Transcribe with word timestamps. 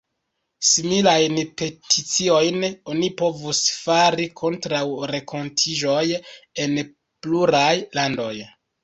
Similajn 0.67 1.35
peticiojn 1.61 2.63
oni 2.93 3.09
povus 3.19 3.59
fari 3.81 4.25
kontraŭ 4.41 4.79
renkontiĝoj 5.11 6.01
en 6.65 6.75
pluraj 7.27 7.71
landoj. 8.01 8.33